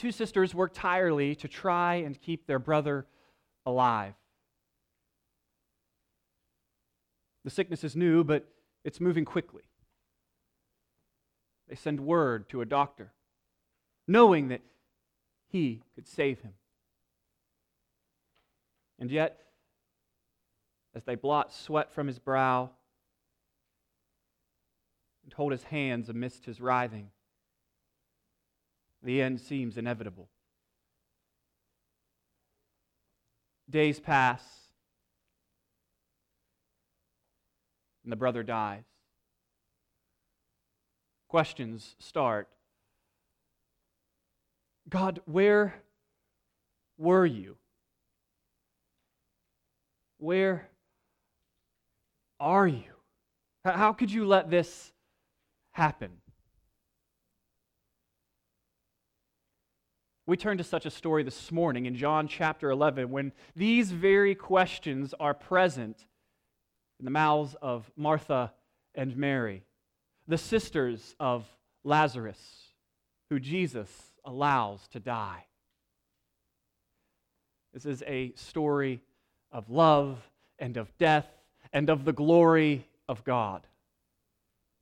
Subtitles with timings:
[0.00, 3.06] two sisters work tirelessly to try and keep their brother
[3.66, 4.14] alive.
[7.44, 8.48] The sickness is new, but
[8.82, 9.64] it's moving quickly.
[11.68, 13.12] They send word to a doctor,
[14.08, 14.62] knowing that
[15.48, 16.54] he could save him.
[18.98, 19.38] And yet,
[20.94, 22.70] as they blot sweat from his brow
[25.24, 27.10] and hold his hands amidst his writhing,
[29.02, 30.28] the end seems inevitable.
[33.68, 34.42] Days pass,
[38.02, 38.84] and the brother dies.
[41.28, 42.48] Questions start
[44.90, 45.74] God, where
[46.98, 47.56] were you?
[50.18, 50.68] Where
[52.40, 52.82] are you?
[53.64, 54.92] How could you let this
[55.70, 56.10] happen?
[60.30, 64.36] We turn to such a story this morning in John chapter 11 when these very
[64.36, 66.06] questions are present
[67.00, 68.52] in the mouths of Martha
[68.94, 69.64] and Mary,
[70.28, 72.38] the sisters of Lazarus,
[73.28, 73.90] who Jesus
[74.24, 75.46] allows to die.
[77.74, 79.00] This is a story
[79.50, 80.20] of love
[80.60, 81.26] and of death
[81.72, 83.66] and of the glory of God.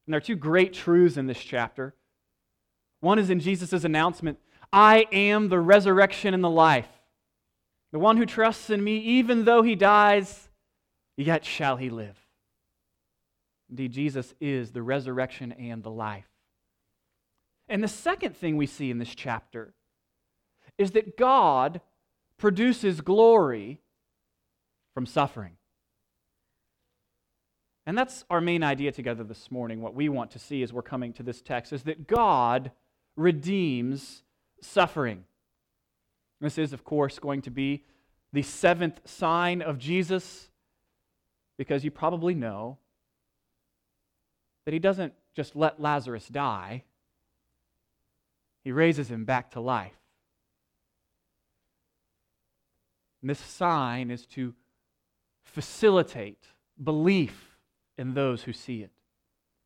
[0.06, 1.94] And there are two great truths in this chapter.
[3.00, 4.38] One is in Jesus' announcement
[4.72, 6.88] I am the resurrection and the life.
[7.92, 10.48] The one who trusts in me, even though he dies,
[11.16, 12.18] yet shall he live.
[13.70, 16.28] Indeed, Jesus is the resurrection and the life.
[17.68, 19.74] And the second thing we see in this chapter
[20.78, 21.80] is that God
[22.38, 23.80] produces glory
[24.94, 25.56] from suffering.
[27.84, 29.80] And that's our main idea together this morning.
[29.80, 32.70] What we want to see as we're coming to this text is that God
[33.16, 34.22] redeems
[34.60, 35.24] suffering.
[36.40, 37.84] This is, of course, going to be
[38.32, 40.50] the seventh sign of Jesus,
[41.56, 42.78] because you probably know
[44.64, 46.84] that he doesn't just let Lazarus die,
[48.62, 49.96] he raises him back to life.
[53.22, 54.54] And this sign is to
[55.42, 56.44] facilitate
[56.82, 57.56] belief
[57.96, 58.90] in those who see it.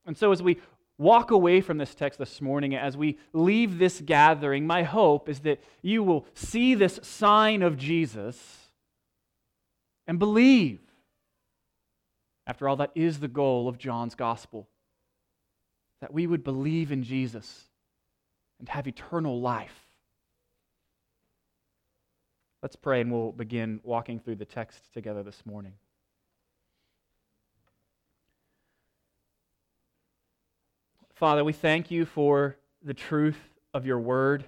[0.06, 0.58] And so, as we
[1.02, 5.40] walk away from this text this morning, as we leave this gathering, my hope is
[5.40, 8.70] that you will see this sign of Jesus
[10.06, 10.80] and believe.
[12.46, 14.68] After all, that is the goal of John's gospel
[16.00, 17.68] that we would believe in Jesus
[18.58, 19.86] and have eternal life.
[22.62, 25.74] Let's pray and we'll begin walking through the text together this morning.
[31.22, 33.38] Father, we thank you for the truth
[33.72, 34.44] of your word.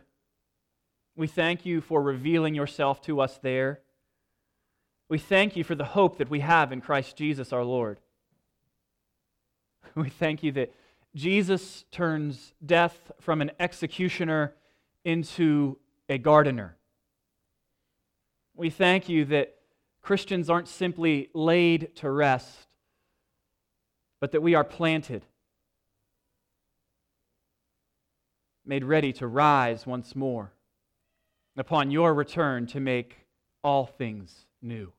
[1.15, 3.79] We thank you for revealing yourself to us there.
[5.09, 8.01] We thank you for the hope that we have in Christ Jesus our Lord.
[9.95, 10.75] We thank you that
[11.15, 14.53] Jesus turns death from an executioner
[15.05, 16.77] into a gardener.
[18.57, 19.55] We thank you that
[20.03, 22.67] Christians aren't simply laid to rest,
[24.21, 25.25] but that we are planted
[28.67, 30.53] made ready to rise once more
[31.57, 33.27] upon your return to make
[33.63, 34.93] all things new.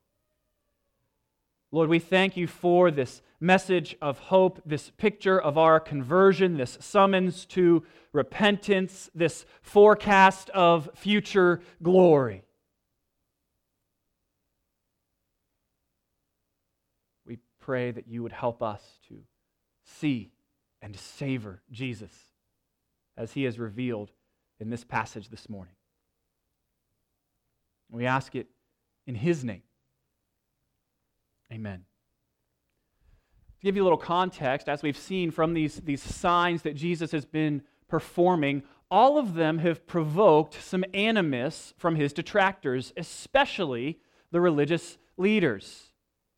[1.71, 6.77] Lord, we thank you for this message of hope, this picture of our conversion, this
[6.79, 7.83] summons to
[8.13, 12.43] repentance, this forecast of future glory.
[17.25, 19.15] We pray that you would help us to
[19.83, 20.31] see
[20.81, 22.13] and savor Jesus
[23.17, 24.11] as he has revealed
[24.59, 25.75] in this passage this morning.
[27.89, 28.47] We ask it
[29.07, 29.63] in his name.
[31.51, 31.85] Amen.
[33.59, 37.11] To give you a little context, as we've seen from these, these signs that Jesus
[37.11, 43.99] has been performing, all of them have provoked some animus from his detractors, especially
[44.31, 45.91] the religious leaders.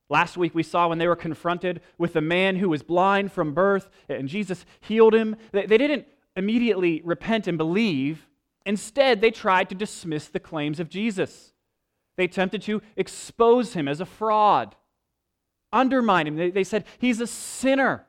[0.10, 3.54] Last week we saw when they were confronted with a man who was blind from
[3.54, 6.08] birth and Jesus healed him, they, they didn't
[6.38, 8.28] immediately repent and believe.
[8.66, 11.52] Instead, they tried to dismiss the claims of Jesus.
[12.16, 14.76] They attempted to expose him as a fraud,
[15.74, 16.36] undermine him.
[16.36, 18.06] They, they said, He's a sinner.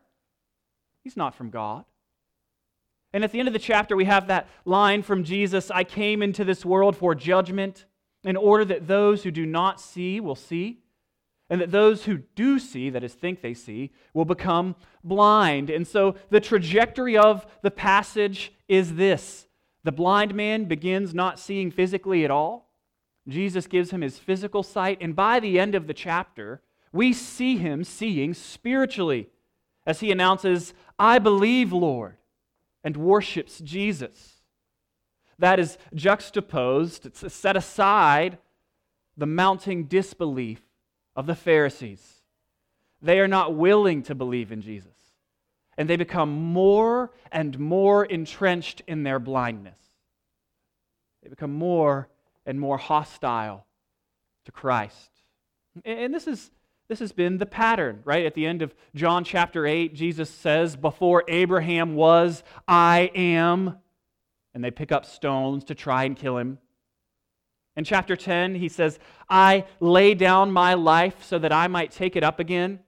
[1.02, 1.84] He's not from God.
[3.12, 6.22] And at the end of the chapter, we have that line from Jesus I came
[6.22, 7.86] into this world for judgment,
[8.25, 10.80] in order that those who do not see will see,
[11.50, 15.70] and that those who do see, that is, think they see, will become blind.
[15.70, 19.46] And so the trajectory of the passage is this
[19.84, 22.70] The blind man begins not seeing physically at all.
[23.26, 26.62] Jesus gives him his physical sight, and by the end of the chapter,
[26.92, 29.28] we see him seeing spiritually
[29.86, 32.16] as he announces, I believe, Lord,
[32.82, 34.42] and worships Jesus.
[35.38, 38.38] That is juxtaposed, it's set aside
[39.16, 40.62] the mounting disbelief
[41.18, 42.22] of the Pharisees.
[43.02, 44.94] They are not willing to believe in Jesus,
[45.76, 49.78] and they become more and more entrenched in their blindness.
[51.24, 52.08] They become more
[52.46, 53.66] and more hostile
[54.44, 55.10] to Christ.
[55.84, 56.52] And this is
[56.88, 58.24] this has been the pattern, right?
[58.24, 63.76] At the end of John chapter 8, Jesus says, Before Abraham was, I am.
[64.54, 66.58] And they pick up stones to try and kill him.
[67.78, 68.98] In chapter 10, he says,
[69.30, 72.80] I lay down my life so that I might take it up again.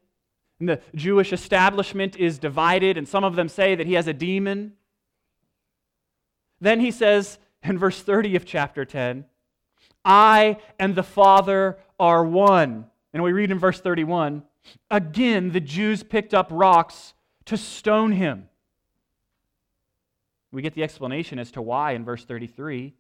[0.59, 4.13] And the Jewish establishment is divided, and some of them say that he has a
[4.13, 4.73] demon.
[6.61, 9.27] Then he says in verse 30 of chapter 10,
[10.05, 12.87] I and the Father are one.
[13.13, 14.43] And we read in verse 31
[14.91, 17.15] again, the Jews picked up rocks
[17.45, 18.49] to stone him.
[20.51, 22.95] We get the explanation as to why in verse 33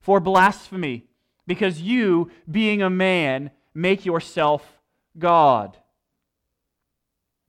[0.00, 1.04] for blasphemy,
[1.46, 4.80] because you, being a man, make yourself
[5.18, 5.76] God.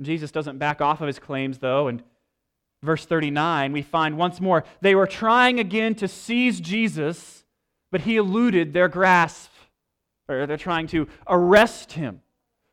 [0.02, 2.04] Jesus doesn't back off of his claims, though, and
[2.84, 7.44] verse 39, we find once more they were trying again to seize Jesus,
[7.92, 9.52] but he eluded their grasp
[10.28, 12.22] or they're trying to arrest him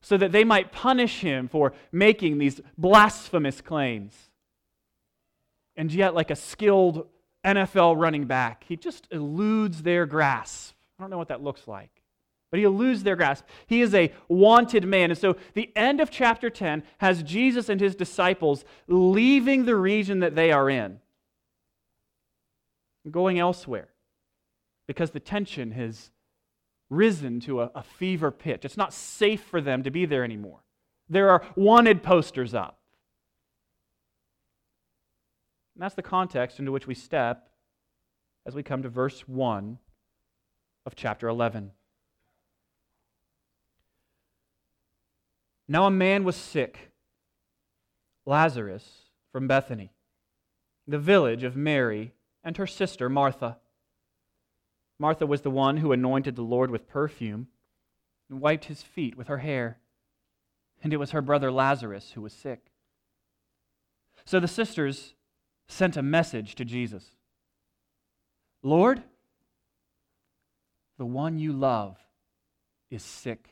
[0.03, 4.15] so that they might punish him for making these blasphemous claims.
[5.77, 7.07] And yet, like a skilled
[7.45, 10.74] NFL running back, he just eludes their grasp.
[10.99, 11.91] I don't know what that looks like,
[12.51, 13.45] but he eludes their grasp.
[13.67, 15.11] He is a wanted man.
[15.11, 20.21] And so, the end of chapter 10 has Jesus and his disciples leaving the region
[20.21, 21.01] that they are in,
[23.11, 23.89] going elsewhere,
[24.87, 26.11] because the tension has
[26.91, 28.65] risen to a, a fever pitch.
[28.65, 30.61] It's not safe for them to be there anymore.
[31.09, 32.79] There are wanted posters up.
[35.75, 37.49] And that's the context into which we step
[38.47, 39.79] as we come to verse 1
[40.87, 41.73] of chapter 11.
[45.67, 46.93] Now a man was sick,
[48.27, 49.93] Lazarus from Bethany,
[50.87, 53.59] the village of Mary and her sister Martha.
[54.99, 57.49] Martha was the one who anointed the Lord with perfume
[58.29, 59.79] and wiped his feet with her hair.
[60.83, 62.71] And it was her brother Lazarus who was sick.
[64.25, 65.15] So the sisters
[65.69, 67.11] sent a message to Jesus
[68.63, 69.03] Lord,
[70.99, 71.99] the one you love
[72.91, 73.51] is sick.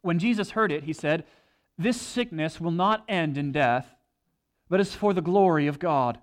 [0.00, 1.24] When Jesus heard it, he said,
[1.78, 3.94] This sickness will not end in death,
[4.68, 6.18] but is for the glory of God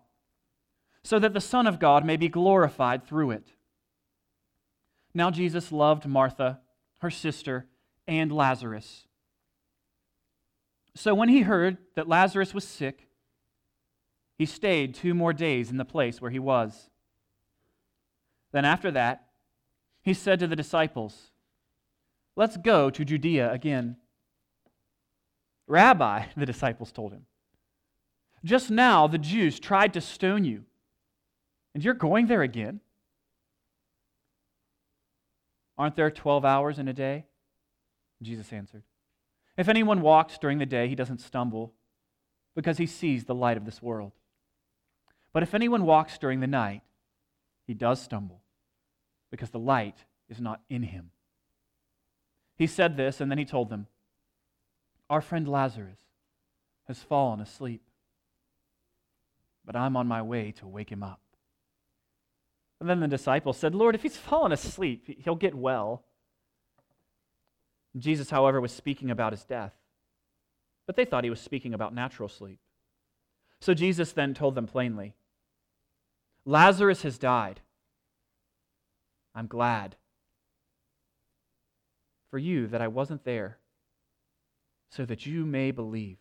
[1.03, 3.53] so that the Son of God may be glorified through it.
[5.13, 6.59] Now Jesus loved Martha,
[6.99, 7.67] her sister,
[8.07, 9.07] and Lazarus.
[10.95, 13.07] So when he heard that Lazarus was sick,
[14.37, 16.89] he stayed two more days in the place where he was.
[18.51, 19.25] Then after that,
[20.01, 21.31] he said to the disciples,
[22.35, 23.97] Let's go to Judea again.
[25.67, 27.25] Rabbi, the disciples told him,
[28.43, 30.63] just now the Jews tried to stone you
[31.73, 32.79] and you're going there again?
[35.77, 37.25] Aren't there 12 hours in a day?
[38.21, 38.83] Jesus answered,
[39.57, 41.73] If anyone walks during the day, he doesn't stumble
[42.55, 44.11] because he sees the light of this world.
[45.31, 46.81] But if anyone walks during the night,
[47.65, 48.38] he does stumble
[49.31, 49.97] because the light
[50.29, 51.11] is not in him.
[52.55, 53.87] He said this, and then he told them,
[55.09, 55.99] Our friend Lazarus
[56.87, 57.81] has fallen asleep,
[59.65, 61.21] but I'm on my way to wake him up.
[62.79, 66.03] And then the disciples said, Lord, if he's fallen asleep, he'll get well.
[67.97, 69.73] Jesus, however, was speaking about his death.
[70.85, 72.59] But they thought he was speaking about natural sleep.
[73.59, 75.13] So Jesus then told them plainly
[76.45, 77.59] Lazarus has died.
[79.39, 79.95] I'm glad
[82.29, 83.59] for you that I wasn't there,
[84.91, 86.17] so that you may believe.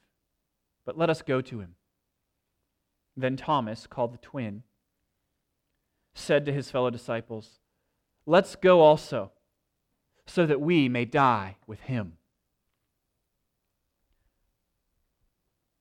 [0.87, 1.75] But let us go to him.
[3.17, 4.63] Then Thomas, called the twin,
[6.15, 7.59] said to his fellow disciples,
[8.25, 9.33] Let's go also,
[10.29, 12.19] so that we may die with him.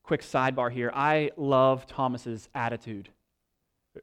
[0.01, 0.91] Quick sidebar here.
[0.91, 3.09] I love Thomas's attitude.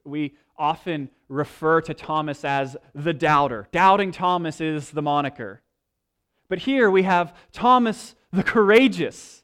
[0.05, 3.67] We often refer to Thomas as the doubter.
[3.71, 5.61] Doubting Thomas is the moniker.
[6.49, 9.43] But here we have Thomas the courageous.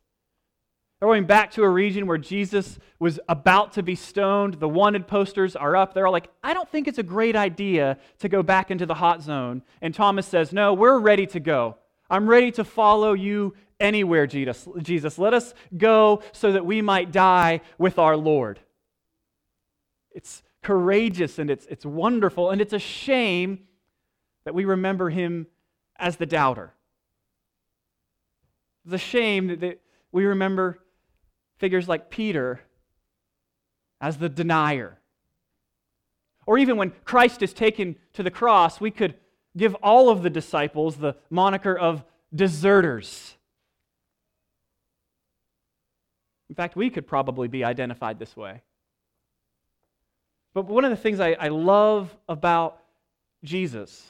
[1.00, 4.56] They're going back to a region where Jesus was about to be stoned.
[4.56, 5.94] The wanted posters are up.
[5.94, 8.94] They're all like, I don't think it's a great idea to go back into the
[8.94, 9.64] hot zone.
[9.82, 11.78] And Thomas says, No, we're ready to go.
[12.08, 14.68] I'm ready to follow you anywhere, Jesus.
[14.80, 18.60] Jesus, let us go so that we might die with our Lord.
[20.12, 23.68] It's courageous and it's, it's wonderful, and it's a shame
[24.46, 25.48] that we remember him
[25.98, 26.74] as the doubter.
[28.86, 30.80] It's a shame that we remember
[31.58, 32.62] figures like Peter
[34.00, 34.98] as the denier.
[36.48, 39.16] Or even when Christ is taken to the cross, we could
[39.56, 42.04] give all of the disciples the moniker of
[42.34, 43.36] deserters.
[46.50, 48.64] In fact, we could probably be identified this way.
[50.54, 52.82] But one of the things I, I love about
[53.44, 54.06] Jesus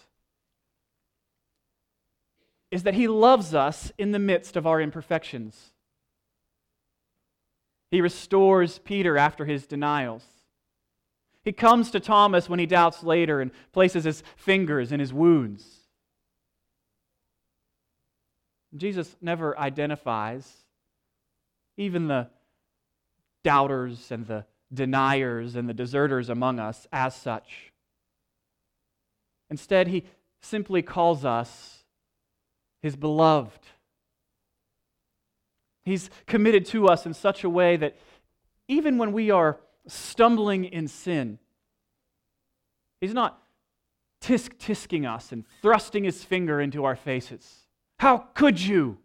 [2.72, 5.72] is that he loves us in the midst of our imperfections.
[7.92, 10.24] He restores Peter after his denials.
[11.44, 15.66] He comes to Thomas when he doubts later and places his fingers in his wounds.
[18.76, 20.50] Jesus never identifies
[21.76, 22.30] even the
[23.44, 27.72] doubters and the deniers and the deserters among us as such.
[29.50, 30.06] Instead, he
[30.42, 31.84] simply calls us
[32.82, 33.60] his beloved.
[35.84, 37.98] He's committed to us in such a way that
[38.68, 41.40] even when we are stumbling in sin,
[43.02, 43.42] he's not
[44.22, 47.68] tisk tisking us and thrusting his finger into our faces.
[48.00, 49.00] How could you?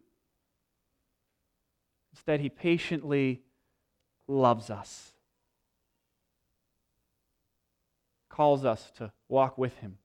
[2.12, 3.42] Instead, he patiently
[4.28, 5.12] loves us,
[8.36, 9.96] calls us to walk with him.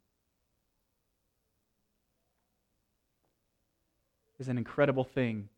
[4.40, 5.50] Is an incredible thing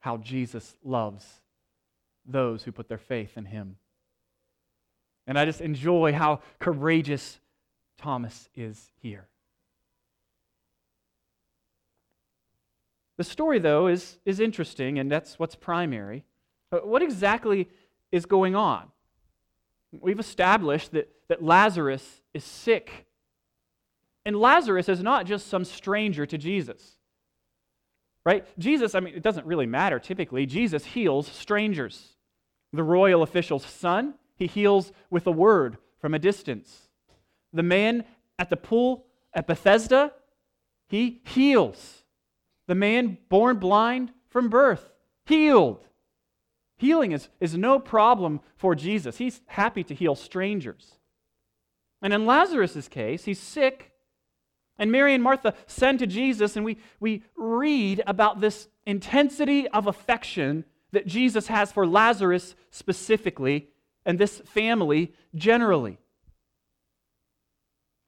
[0.00, 1.24] how Jesus loves
[2.26, 3.76] those who put their faith in him.
[5.28, 7.38] And I just enjoy how courageous
[7.98, 9.28] Thomas is here.
[13.16, 16.24] The story, though, is, is interesting, and that's what's primary.
[16.70, 17.68] But what exactly
[18.10, 18.91] is going on?
[19.92, 23.06] We've established that, that Lazarus is sick.
[24.24, 26.98] And Lazarus is not just some stranger to Jesus.
[28.24, 28.46] Right?
[28.58, 30.46] Jesus, I mean, it doesn't really matter typically.
[30.46, 32.14] Jesus heals strangers.
[32.72, 36.88] The royal official's son, he heals with a word from a distance.
[37.52, 38.04] The man
[38.38, 40.12] at the pool at Bethesda,
[40.88, 42.04] he heals.
[42.66, 44.92] The man born blind from birth,
[45.26, 45.84] healed.
[46.82, 49.18] Healing is, is no problem for Jesus.
[49.18, 50.96] He's happy to heal strangers.
[52.02, 53.92] And in Lazarus' case, he's sick
[54.80, 59.86] and Mary and Martha send to Jesus, and we, we read about this intensity of
[59.86, 63.68] affection that Jesus has for Lazarus specifically
[64.04, 65.98] and this family generally.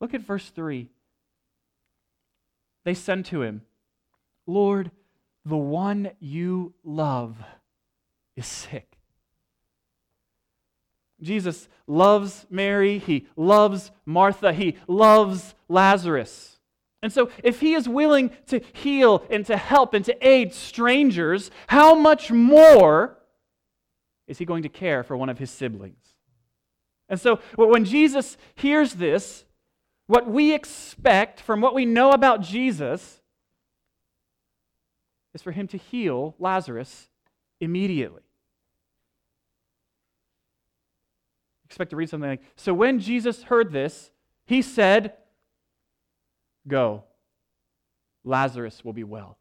[0.00, 0.90] Look at verse 3.
[2.85, 3.62] They send to him,
[4.49, 4.90] Lord,
[5.45, 7.37] the one you love
[8.37, 8.95] is sick.
[11.21, 16.59] Jesus loves Mary, he loves Martha, he loves Lazarus.
[17.03, 21.50] And so, if he is willing to heal and to help and to aid strangers,
[21.67, 23.19] how much more
[24.26, 26.14] is he going to care for one of his siblings?
[27.09, 29.45] And so, when Jesus hears this,
[30.07, 33.21] what we expect from what we know about Jesus
[35.35, 37.11] is for him to heal Lazarus
[37.61, 38.24] immediately.
[41.75, 44.12] Expect to read something like So when Jesus heard this,
[44.47, 45.14] he said,
[46.69, 47.02] Go.
[48.23, 49.38] Lazarus will be well.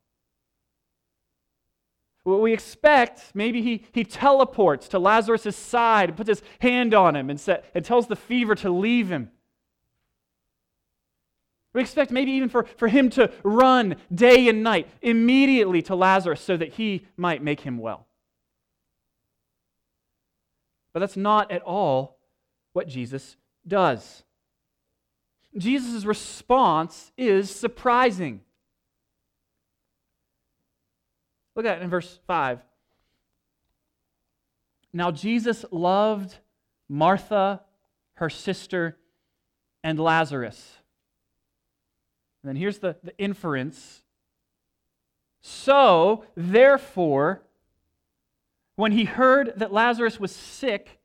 [2.23, 7.15] What we expect, maybe he, he teleports to Lazarus' side and puts his hand on
[7.15, 9.29] him and, set, and tells the fever to leave him.
[11.73, 16.41] We expect maybe even for, for him to run day and night immediately to Lazarus
[16.41, 18.07] so that he might make him well.
[20.93, 22.17] But that's not at all
[22.73, 23.37] what Jesus
[23.67, 24.23] does.
[25.57, 28.41] Jesus' response is surprising.
[31.55, 32.59] Look at it in verse 5.
[34.91, 36.37] Now, Jesus loved
[36.89, 37.61] Martha,
[38.15, 38.97] her sister,
[39.83, 40.77] and Lazarus.
[42.41, 44.03] And then here's the, the inference.
[45.41, 47.43] So, therefore,
[48.75, 50.99] when he heard that Lazarus was sick,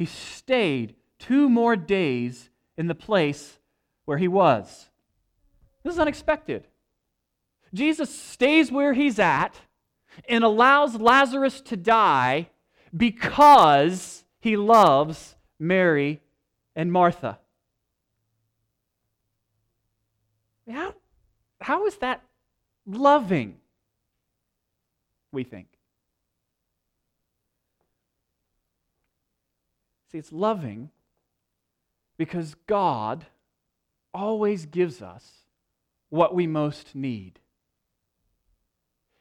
[0.00, 3.58] he stayed two more days in the place
[4.06, 4.88] where he was.
[5.82, 6.66] This is unexpected.
[7.74, 9.60] Jesus stays where he's at,
[10.26, 12.48] and allows Lazarus to die
[12.96, 16.22] because he loves Mary
[16.74, 17.38] and Martha.
[20.66, 20.94] How,
[21.60, 22.22] how is that
[22.86, 23.58] loving?
[25.30, 25.66] We think.
[30.10, 30.90] See, it's loving
[32.16, 33.26] because God
[34.12, 35.24] always gives us
[36.08, 37.38] what we most need.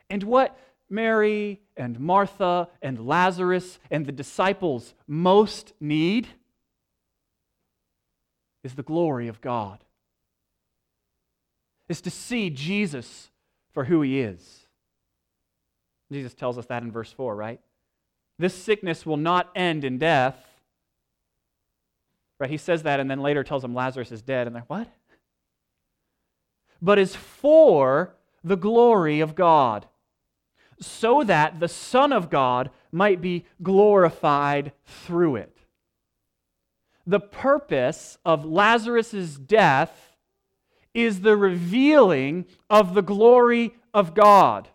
[0.10, 0.58] And what
[0.90, 6.28] Mary and Martha and Lazarus and the disciples most need
[8.64, 9.84] is the glory of God,
[11.88, 13.30] is to see Jesus
[13.72, 14.66] for who he is.
[16.12, 17.62] Jesus tells us that in verse 4, right?
[18.40, 20.36] This sickness will not end in death.
[22.40, 22.50] Right?
[22.50, 24.48] He says that and then later tells them Lazarus is dead.
[24.48, 24.88] And they're, what?
[26.82, 29.86] But is for the glory of God
[30.82, 35.58] so that the Son of God might be glorified through it.
[37.06, 40.16] The purpose of Lazarus' death
[40.94, 44.70] is the revealing of the glory of God.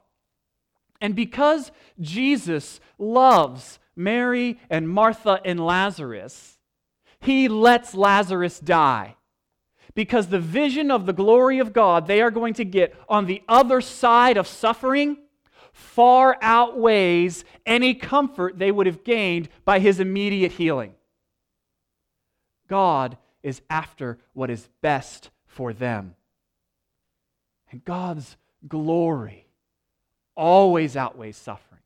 [1.01, 6.54] And because Jesus loves Mary and Martha and Lazarus,
[7.25, 9.17] he lets Lazarus die.
[9.95, 13.43] Because the vision of the glory of God they are going to get on the
[13.49, 15.17] other side of suffering
[15.73, 20.95] far outweighs any comfort they would have gained by his immediate healing.
[22.69, 26.17] God is after what is best for them.
[27.71, 29.47] And God's glory
[30.37, 31.83] always outweighs suffering,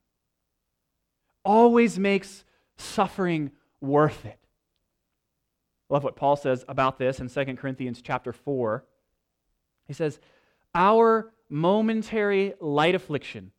[1.45, 2.45] always makes
[2.77, 4.39] suffering worth it.
[5.89, 8.85] I love what Paul says about this in 2 Corinthians chapter 4.
[9.87, 10.21] He says,
[10.75, 13.53] Our momentary light affliction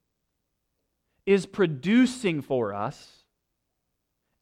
[1.25, 3.23] is producing for us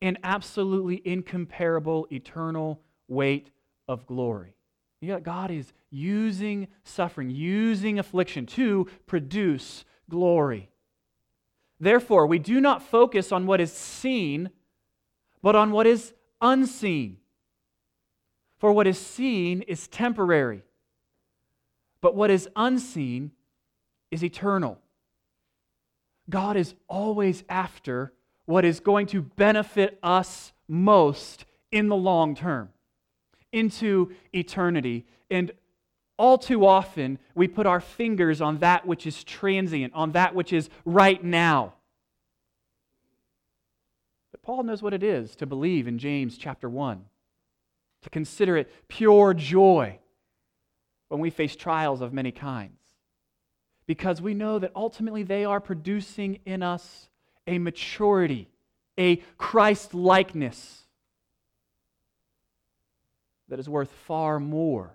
[0.01, 3.51] an absolutely incomparable eternal weight
[3.88, 4.56] of glory.
[5.24, 10.69] God is using suffering, using affliction to produce glory.
[11.80, 14.50] Therefore, we do not focus on what is seen,
[15.41, 17.17] but on what is unseen.
[18.60, 20.63] For what is seen is temporary,
[22.02, 23.32] but what is unseen
[24.10, 24.80] is eternal.
[26.30, 28.13] God is always after
[28.46, 32.70] what is going to benefit us most in the long term,
[33.52, 35.06] into eternity.
[35.30, 35.52] And
[36.17, 40.52] all too often, we put our fingers on that which is transient, on that which
[40.52, 41.74] is right now.
[44.32, 47.04] But Paul knows what it is to believe in James chapter 1,
[48.03, 49.99] to consider it pure joy
[51.10, 52.77] when we face trials of many kinds
[53.88, 57.10] because we know that ultimately they are producing in us
[57.47, 58.49] a maturity,
[58.99, 60.83] a Christ likeness
[63.47, 64.93] that is worth far more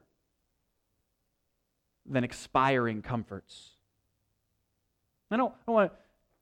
[2.04, 3.70] than expiring comforts.
[5.30, 5.92] I don't, I don't want,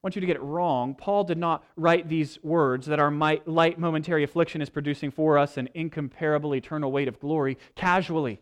[0.02, 0.94] want you to get it wrong.
[0.94, 5.56] Paul did not write these words that our light momentary affliction is producing for us
[5.56, 8.40] an incomparable eternal weight of glory casually.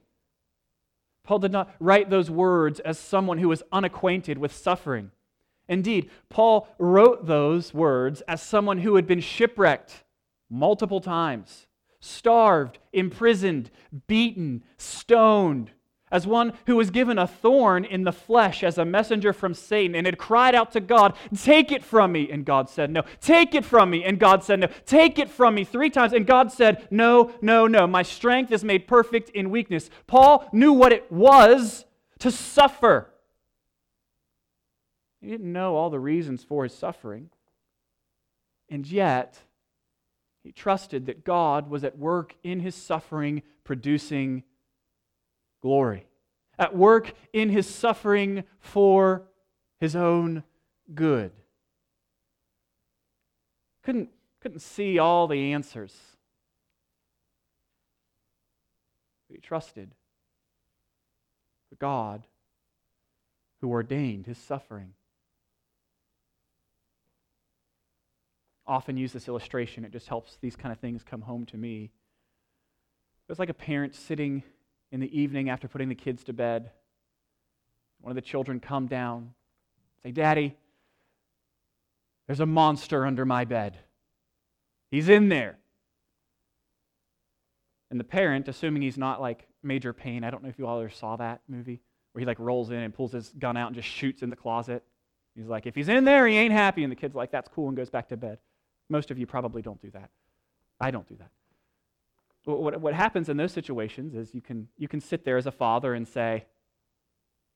[1.25, 5.11] Paul did not write those words as someone who was unacquainted with suffering.
[5.69, 10.05] Indeed, Paul wrote those words as someone who had been shipwrecked
[10.49, 11.67] multiple times,
[12.01, 13.71] starved, imprisoned,
[14.07, 15.73] beaten, stoned,
[16.11, 19.95] as one who was given a thorn in the flesh as a messenger from Satan
[19.95, 22.31] and had cried out to God, Take it from me.
[22.31, 23.03] And God said, No.
[23.21, 24.05] Take it from me.
[24.05, 24.69] And God said, No.
[24.87, 26.13] Take it from me three times.
[26.13, 27.87] And God said, No, no, no.
[27.87, 29.91] My strength is made perfect in weakness.
[30.07, 31.85] Paul knew what it was
[32.21, 33.11] to suffer.
[35.21, 37.31] He didn't know all the reasons for his suffering.
[38.71, 39.41] And yet,
[40.43, 44.45] he trusted that God was at work in his suffering, producing
[45.61, 46.07] glory,
[46.59, 49.23] at work in his suffering for
[49.81, 50.43] his own
[50.95, 51.33] good.
[53.83, 55.95] Couldn't, couldn't see all the answers.
[59.29, 59.95] But he trusted
[61.71, 62.27] the God
[63.61, 64.95] who ordained his suffering.
[68.67, 71.85] Often use this illustration, it just helps these kind of things come home to me.
[71.85, 74.43] It was like a parent sitting
[74.91, 76.71] in the evening after putting the kids to bed.
[78.01, 79.33] One of the children come down,
[80.03, 80.57] say, Daddy,
[82.27, 83.79] there's a monster under my bed.
[84.91, 85.59] He's in there.
[87.91, 90.79] And the parent, assuming he's not like Major Payne, I don't know if you all
[90.79, 91.81] ever saw that movie,
[92.13, 94.37] where he like rolls in and pulls his gun out and just shoots in the
[94.37, 94.85] closet.
[95.35, 96.83] He's like, if he's in there, he ain't happy.
[96.83, 98.39] And the kid's like, that's cool, and goes back to bed.
[98.91, 100.11] Most of you probably don't do that.
[100.81, 101.31] I don't do that.
[102.57, 105.53] What, what happens in those situations is you can, you can sit there as a
[105.53, 106.47] father and say,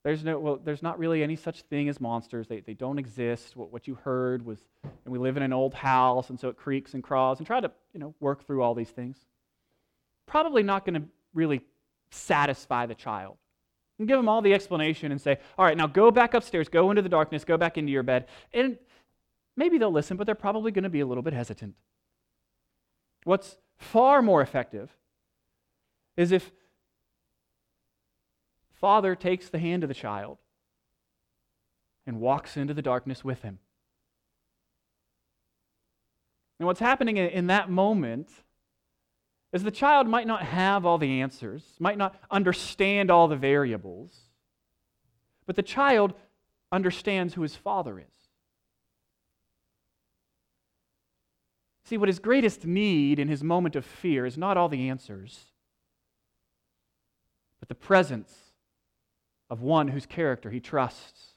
[0.04, 2.48] there's, no, well, there's not really any such thing as monsters.
[2.48, 3.56] They, they don't exist.
[3.56, 6.56] What, what you heard was, and we live in an old house, and so it
[6.56, 9.16] creaks and crawls, and try to you know, work through all these things.
[10.26, 11.62] Probably not going to really
[12.10, 13.36] satisfy the child.
[13.98, 16.90] And give them all the explanation and say, all right, now go back upstairs, go
[16.90, 18.26] into the darkness, go back into your bed.
[18.52, 18.76] And
[19.56, 21.76] maybe they'll listen, but they're probably going to be a little bit hesitant.
[23.24, 24.90] What's far more effective
[26.16, 26.50] is if
[28.74, 30.38] father takes the hand of the child
[32.06, 33.58] and walks into the darkness with him.
[36.58, 38.28] And what's happening in that moment
[39.52, 44.16] is the child might not have all the answers, might not understand all the variables,
[45.46, 46.14] but the child
[46.70, 48.21] understands who his father is.
[51.92, 55.38] See, what his greatest need in his moment of fear is not all the answers,
[57.60, 58.32] but the presence
[59.50, 61.32] of one whose character he trusts.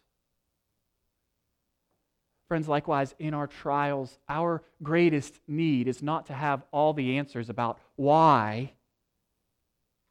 [2.47, 7.49] Friends, likewise, in our trials, our greatest need is not to have all the answers
[7.49, 8.71] about why.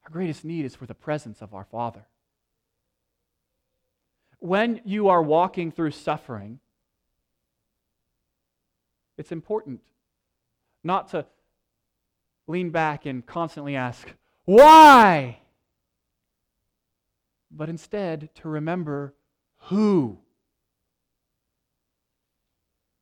[0.05, 2.05] Our greatest need is for the presence of our Father.
[4.41, 6.61] When you are walking through suffering,
[9.17, 9.81] it's important
[10.85, 11.27] not to
[12.47, 14.07] lean back and constantly ask,
[14.45, 15.39] Why?
[17.57, 19.15] but instead to remember
[19.67, 20.19] who.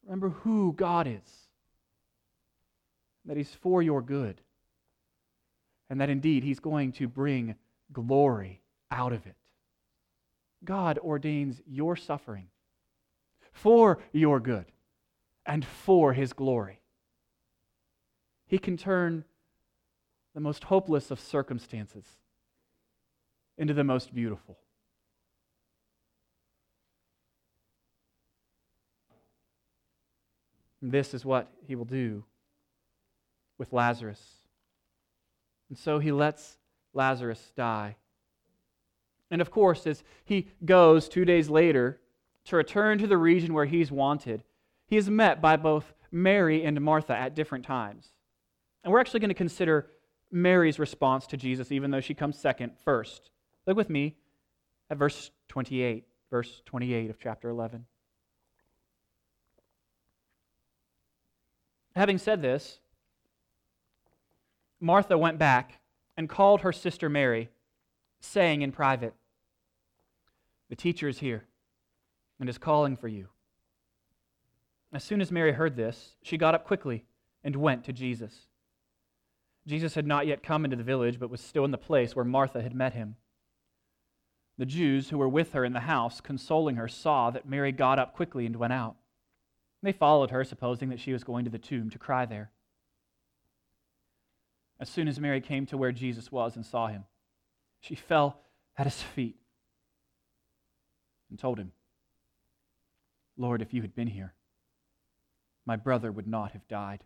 [0.05, 1.49] Remember who God is.
[3.25, 4.41] That He's for your good.
[5.89, 7.55] And that indeed He's going to bring
[7.93, 9.37] glory out of it.
[10.65, 12.49] God ordains your suffering
[13.53, 14.67] for your good
[15.47, 16.82] and for His glory.
[18.53, 19.25] He can turn
[20.35, 22.05] the most hopeless of circumstances
[23.57, 24.59] into the most beautiful.
[30.83, 32.25] And this is what he will do
[33.57, 34.21] with Lazarus.
[35.71, 36.59] And so he lets
[36.93, 37.97] Lazarus die.
[39.31, 42.03] And of course, as he goes two days later
[42.45, 44.45] to return to the region where he's wanted,
[44.85, 48.13] he is met by both Mary and Martha at different times.
[48.85, 49.91] And we're actually going to consider
[50.31, 53.31] Mary's response to Jesus, even though she comes second, first.
[53.67, 54.17] Look with me
[54.91, 57.85] at verse 28, verse 28 of chapter 11.
[61.95, 62.81] Having said this,
[64.81, 65.79] Martha went back
[66.17, 67.51] and called her sister Mary,
[68.21, 69.15] saying in private,
[70.71, 71.45] The teacher is here
[72.41, 73.29] and is calling for you.
[74.93, 77.05] As soon as Mary heard this, she got up quickly
[77.45, 78.49] and went to Jesus.
[79.67, 82.25] Jesus had not yet come into the village, but was still in the place where
[82.25, 83.17] Martha had met him.
[84.59, 87.99] The Jews who were with her in the house, consoling her, saw that Mary got
[87.99, 88.97] up quickly and went out.
[89.83, 92.51] They followed her, supposing that she was going to the tomb to cry there.
[94.79, 97.05] As soon as Mary came to where Jesus was and saw him,
[97.81, 98.41] she fell
[98.77, 99.37] at his feet
[101.31, 101.73] and told him,
[103.37, 104.35] Lord, if you had been here,
[105.65, 107.05] my brother would not have died.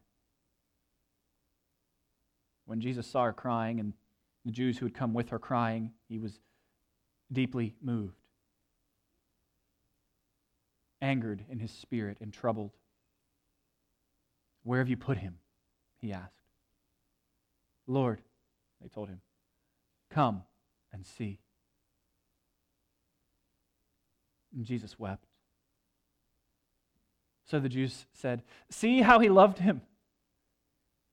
[2.66, 3.94] When Jesus saw her crying and
[4.44, 6.40] the Jews who had come with her crying, he was
[7.33, 8.20] deeply moved,
[11.00, 12.72] angered in his spirit, and troubled.
[14.62, 15.38] Where have you put him?
[16.00, 16.42] He asked.
[17.87, 18.20] Lord,
[18.83, 19.20] they told him,
[20.11, 20.42] come
[20.92, 21.38] and see.
[24.55, 25.26] And Jesus wept.
[27.44, 29.83] So the Jews said, See how he loved him.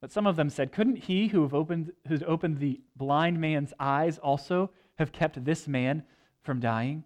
[0.03, 4.17] But some of them said, Couldn't he who opened, who's opened the blind man's eyes
[4.17, 6.03] also have kept this man
[6.41, 7.05] from dying?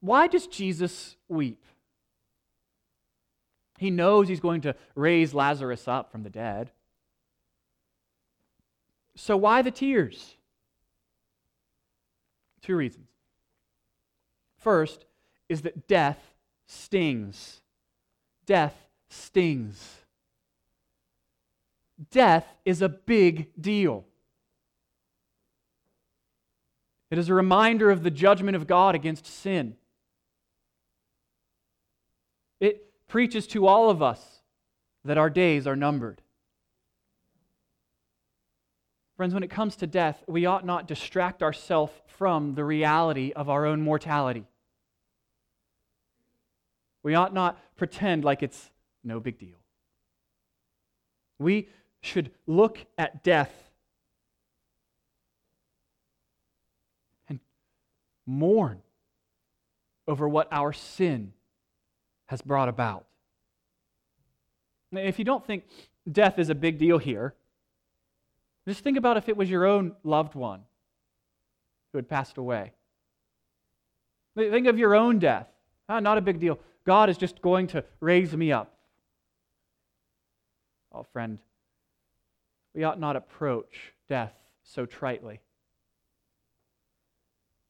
[0.00, 1.64] Why does Jesus weep?
[3.78, 6.72] He knows he's going to raise Lazarus up from the dead.
[9.14, 10.34] So, why the tears?
[12.62, 13.10] Two reasons.
[14.58, 15.04] First
[15.48, 16.34] is that death
[16.66, 17.59] stings.
[18.50, 18.74] Death
[19.08, 20.00] stings
[22.10, 24.04] death is a big deal.
[27.12, 29.76] It is a reminder of the judgment of God against sin.
[32.58, 34.40] It preaches to all of us
[35.04, 36.20] that our days are numbered.
[39.16, 43.48] Friends, when it comes to death, we ought not distract ourselves from the reality of
[43.48, 44.44] our own mortality.
[47.02, 48.70] We ought not pretend like it's
[49.02, 49.58] no big deal.
[51.38, 51.68] We
[52.02, 53.52] should look at death
[57.28, 57.40] and
[58.26, 58.82] mourn
[60.06, 61.32] over what our sin
[62.26, 63.06] has brought about.
[64.92, 65.64] If you don't think
[66.10, 67.34] death is a big deal here,
[68.68, 70.62] just think about if it was your own loved one
[71.92, 72.72] who had passed away.
[74.36, 75.48] Think of your own death.
[75.88, 76.58] Ah, not a big deal.
[76.84, 78.74] God is just going to raise me up.
[80.92, 81.38] Oh, friend,
[82.74, 85.38] we ought not approach death so tritely.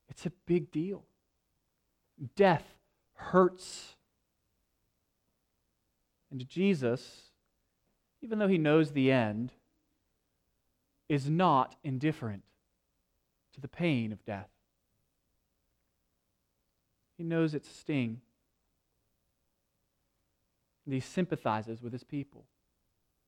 [0.08, 1.04] It's a big deal.
[2.36, 2.64] Death
[3.14, 3.96] hurts.
[6.30, 7.22] And Jesus,
[8.22, 9.52] even though he knows the end,
[11.08, 12.42] is not indifferent
[13.54, 14.48] to the pain of death.
[17.18, 18.20] He knows its sting.
[20.90, 22.46] And he sympathizes with his people.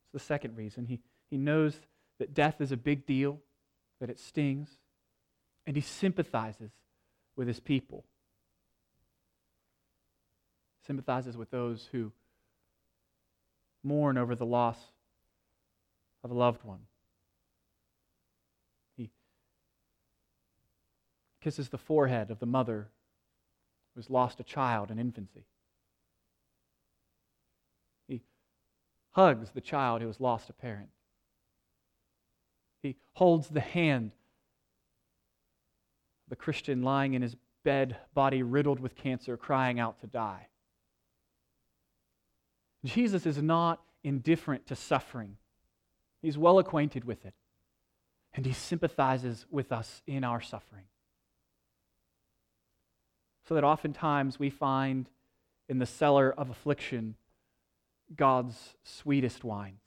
[0.03, 0.85] It's the second reason.
[0.85, 0.99] He,
[1.31, 1.79] he knows
[2.19, 3.39] that death is a big deal,
[4.01, 4.69] that it stings,
[5.65, 6.73] and he sympathizes
[7.37, 8.05] with his people.
[10.89, 12.11] Sympathizes with those who
[13.85, 14.79] mourn over the loss
[16.25, 16.81] of a loved one.
[18.97, 19.13] He
[21.41, 22.89] kisses the forehead of the mother
[23.95, 25.45] who has lost a child in infancy.
[29.13, 30.89] Hugs the child who has lost a parent.
[32.83, 34.13] He holds the hand
[36.27, 40.49] of the Christian lying in his bed, body riddled with cancer, crying out to die.
[42.85, 45.37] Jesus is not indifferent to suffering,
[46.21, 47.35] he's well acquainted with it,
[48.35, 50.85] and he sympathizes with us in our suffering.
[53.47, 55.09] So that oftentimes we find
[55.69, 57.15] in the cellar of affliction
[58.17, 59.81] God's sweetest wines.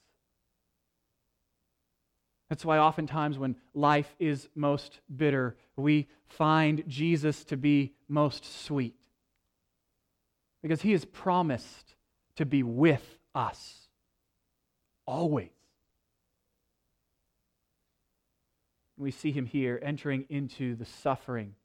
[2.50, 8.96] That's why oftentimes when life is most bitter, we find Jesus to be most sweet.
[10.62, 11.96] Because he has promised
[12.36, 13.88] to be with us
[15.06, 15.50] always.
[18.98, 21.56] We see him here entering into the suffering.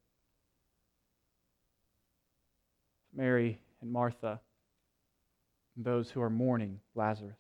[3.14, 4.40] Mary and Martha,
[5.80, 7.38] and those who are mourning Lazarus.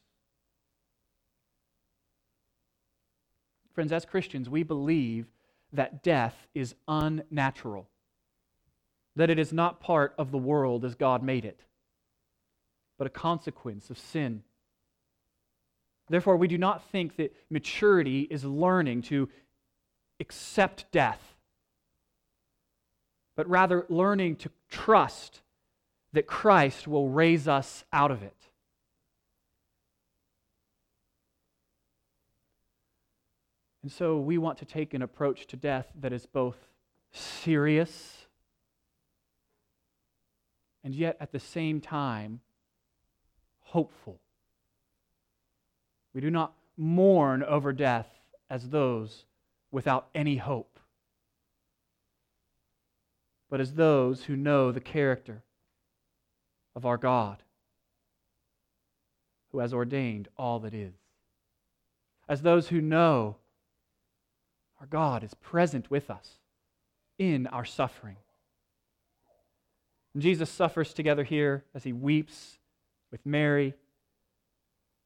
[3.74, 5.26] Friends, as Christians, we believe
[5.74, 7.86] that death is unnatural,
[9.14, 11.60] that it is not part of the world as God made it
[12.96, 14.42] but a consequence of sin.
[16.10, 19.30] Therefore, we do not think that maturity is learning to
[20.18, 21.34] accept death,
[23.36, 25.40] but rather learning to trust
[26.12, 28.36] that Christ will raise us out of it.
[33.82, 36.56] And so we want to take an approach to death that is both
[37.12, 38.26] serious
[40.84, 42.40] and yet at the same time
[43.60, 44.20] hopeful.
[46.14, 48.08] We do not mourn over death
[48.48, 49.24] as those
[49.70, 50.78] without any hope,
[53.48, 55.42] but as those who know the character
[56.80, 57.42] of our God,
[59.52, 60.94] who has ordained all that is.
[62.26, 63.36] As those who know
[64.80, 66.38] our God is present with us
[67.18, 68.16] in our suffering.
[70.14, 72.56] And Jesus suffers together here as he weeps
[73.12, 73.74] with Mary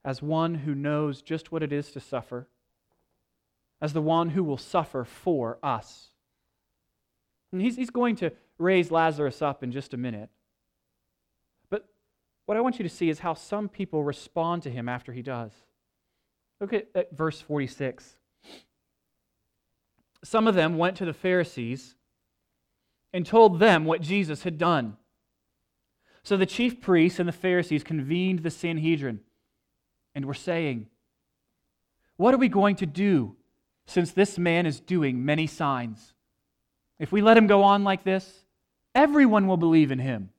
[0.05, 2.47] as one who knows just what it is to suffer,
[3.81, 6.11] as the one who will suffer for us.
[7.51, 10.31] And he's, he's going to raise Lazarus up in just a minute.
[12.46, 15.22] What I want you to see is how some people respond to him after he
[15.22, 15.52] does.
[16.61, 18.16] Look at, at verse 46.
[20.22, 21.96] Some of them went to the Pharisees
[23.12, 24.96] and told them what Jesus had done.
[26.22, 29.20] So the chief priests and the Pharisees convened the Sanhedrin
[30.14, 30.87] and were saying,
[32.16, 33.37] What are we going to do
[33.87, 36.14] since this man is doing many signs?
[36.98, 38.44] If we let him go on like this,
[38.94, 40.30] everyone will believe in him,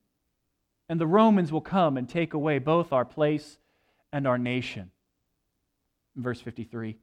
[0.88, 3.58] and the Romans will come and take away both our place
[4.12, 4.92] and our nation.
[6.16, 6.98] Verse 53.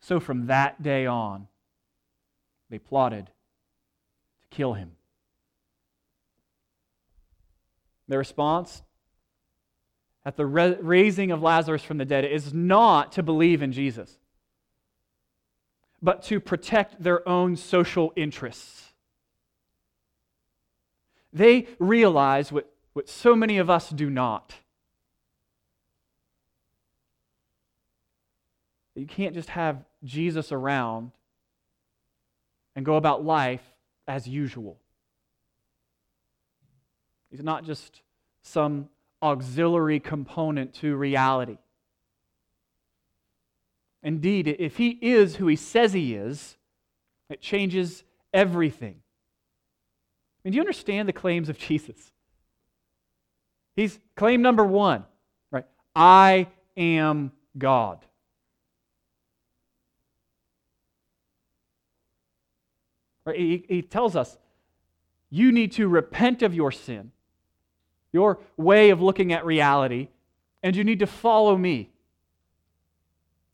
[0.00, 1.48] So from that day on,
[2.70, 4.92] they plotted to kill him.
[8.08, 8.82] Their response
[10.24, 14.18] at the raising of Lazarus from the dead is not to believe in Jesus.
[16.00, 18.87] but to protect their own social interests.
[21.32, 24.54] They realize what, what so many of us do not.
[28.94, 31.12] You can't just have Jesus around
[32.74, 33.62] and go about life
[34.08, 34.78] as usual.
[37.30, 38.02] He's not just
[38.42, 38.88] some
[39.22, 41.58] auxiliary component to reality.
[44.02, 46.56] Indeed, if he is who he says he is,
[47.28, 49.02] it changes everything.
[50.44, 52.12] Mean, do you understand the claims of Jesus?
[53.76, 55.04] He's claim number one,
[55.50, 55.66] right?
[55.94, 58.04] I am God.
[63.24, 63.38] Right?
[63.38, 64.38] He, he tells us
[65.30, 67.12] you need to repent of your sin,
[68.12, 70.08] your way of looking at reality,
[70.62, 71.90] and you need to follow me.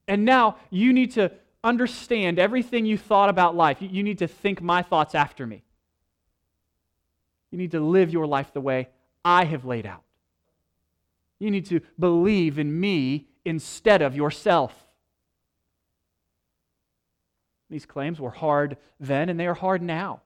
[0.06, 1.32] And now you need to
[1.64, 3.78] understand everything you thought about life.
[3.80, 5.63] You need to think my thoughts after me.
[7.54, 8.88] You need to live your life the way
[9.24, 10.02] I have laid out.
[11.38, 14.74] You need to believe in me instead of yourself.
[17.70, 20.22] These claims were hard then, and they are hard now.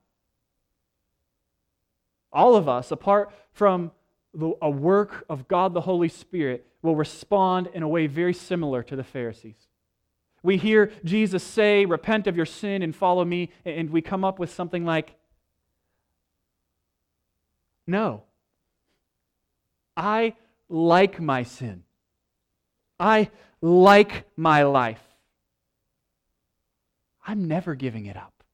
[2.33, 3.91] All of us, apart from
[4.33, 8.83] the, a work of God the Holy Spirit, will respond in a way very similar
[8.85, 9.69] to the Pharisees.
[10.43, 14.39] We hear Jesus say, Repent of your sin and follow me, and we come up
[14.39, 15.18] with something like,
[17.89, 18.25] No.
[19.97, 20.35] I
[20.69, 21.83] like my sin.
[23.01, 23.31] I
[23.63, 25.03] like my life.
[27.27, 28.45] I'm never giving it up.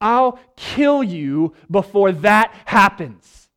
[0.00, 3.48] I'll kill you before that happens.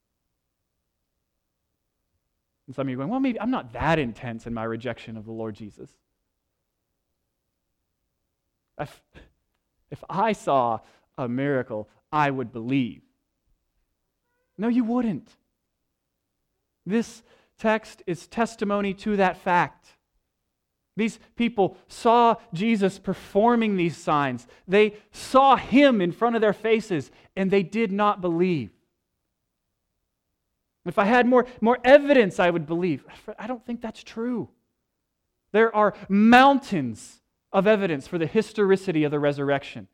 [2.67, 5.17] And some of you are going, well, maybe I'm not that intense in my rejection
[5.17, 5.89] of the Lord Jesus.
[8.78, 9.02] If,
[9.89, 10.80] if I saw
[11.17, 13.02] a miracle, I would believe.
[14.60, 15.30] No, you wouldn't.
[16.86, 17.24] This
[17.58, 19.88] text is testimony to that fact.
[20.98, 24.48] These people saw Jesus performing these signs.
[24.67, 28.72] They saw him in front of their faces, and they did not believe.
[30.86, 33.06] If I had more, more evidence, I would believe.
[33.38, 34.50] I don't think that's true.
[35.54, 37.22] There are mountains
[37.54, 39.88] of evidence for the historicity of the resurrection.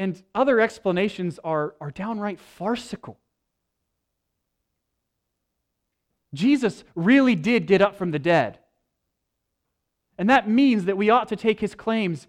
[0.00, 3.18] And other explanations are, are downright farcical.
[6.32, 8.58] Jesus really did get up from the dead.
[10.16, 12.26] And that means that we ought to take his claims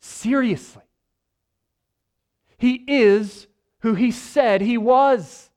[0.00, 0.82] seriously.
[2.58, 3.46] He is
[3.82, 5.48] who he said he was.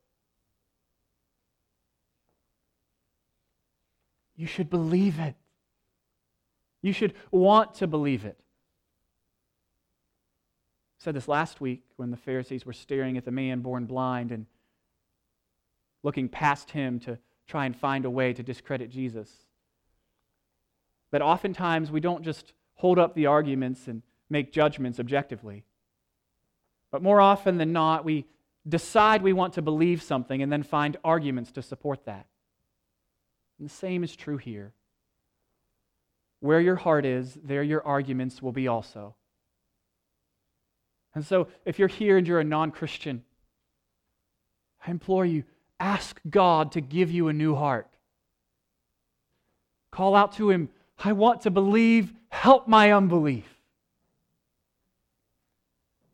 [4.36, 5.34] You should believe it.
[6.84, 8.40] You should want to believe it.
[11.00, 14.46] Said this last week when the Pharisees were staring at the man born blind and
[16.04, 19.32] looking past him to try and find a way to discredit Jesus.
[21.12, 25.64] That oftentimes we don't just hold up the arguments and make judgments objectively.
[26.92, 28.26] But more often than not, we
[28.68, 32.28] decide we want to believe something and then find arguments to support that.
[33.58, 34.74] And the same is true here.
[36.42, 39.16] Where your heart is, there your arguments will be also.
[41.16, 43.24] And so, if you're here and you're a non Christian,
[44.86, 45.44] I implore you,
[45.80, 47.88] ask God to give you a new heart.
[49.92, 50.70] Call out to Him,
[51.04, 53.46] I want to believe, help my unbelief.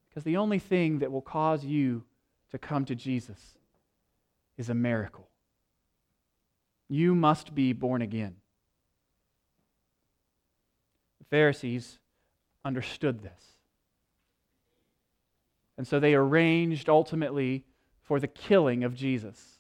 [0.10, 2.04] Because the only thing that will cause you
[2.52, 3.58] to come to Jesus
[4.58, 5.28] is a miracle.
[6.88, 8.36] You must be born again.
[11.20, 11.98] The Pharisees
[12.64, 13.55] understood this.
[15.78, 17.66] And so they arranged ultimately
[18.02, 19.60] for the killing of Jesus.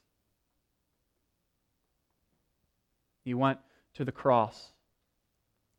[3.23, 3.60] He went
[3.95, 4.71] to the cross.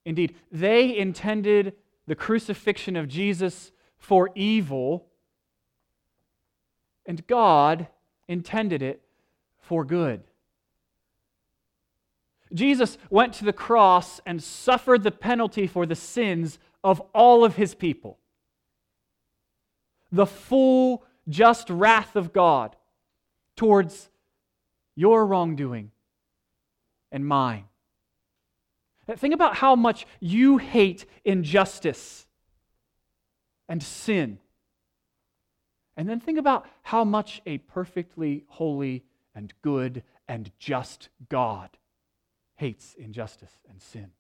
[0.04, 1.74] Indeed, they intended
[2.06, 5.06] the crucifixion of Jesus for evil,
[7.06, 7.88] and God
[8.28, 9.02] intended it
[9.60, 10.22] for good.
[12.52, 17.56] Jesus went to the cross and suffered the penalty for the sins of all of
[17.56, 18.18] his people.
[20.16, 22.74] The full, just wrath of God
[23.54, 24.10] towards
[24.94, 25.90] your wrongdoing
[27.12, 27.64] and mine.
[29.16, 32.26] Think about how much you hate injustice
[33.68, 34.38] and sin.
[35.96, 39.04] And then think about how much a perfectly holy
[39.34, 41.70] and good and just God
[42.56, 44.10] hates injustice and sin.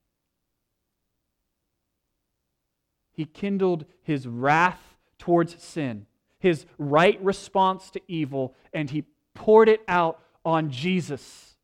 [3.16, 6.06] he kindled his wrath towards sin,
[6.38, 9.04] his right response to evil, and he
[9.34, 11.56] poured it out on Jesus.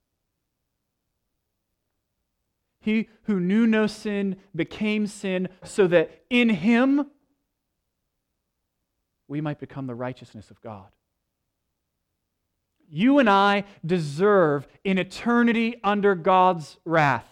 [2.80, 7.06] He who knew no sin became sin so that in him
[9.28, 10.88] we might become the righteousness of God.
[12.90, 17.26] You and I deserve an eternity under God's wrath.